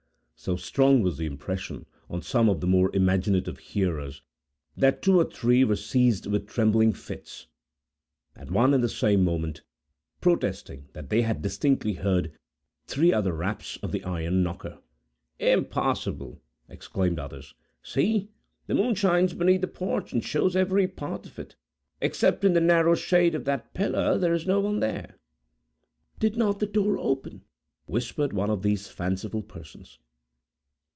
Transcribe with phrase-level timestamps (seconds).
[0.35, 4.23] So strong was the impression, on some of the more imaginative hearers,
[4.75, 7.45] that two or three were seized with trembling fits,
[8.35, 9.61] at one and the same moment,
[10.19, 12.31] protesting that they had distinctly heard
[12.87, 14.79] three other raps of the iron knocker.
[15.37, 17.53] "Impossible!" exclaimed others.
[17.83, 18.31] "See!
[18.65, 21.55] The moon shines beneath the porch, and shows every part of it,
[22.01, 24.17] except in the narrow shade of that pillar.
[24.17, 25.19] There is no one there!"
[26.17, 27.43] "Did not the door open?"
[27.85, 29.99] whispered one of these fanciful persons.